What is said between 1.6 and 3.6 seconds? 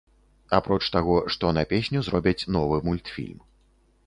песню зробяць новы мультфільм.